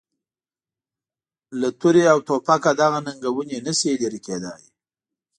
[1.59, 4.63] له توره او توپکه دغه ننګونې نه شي لرې کېدای.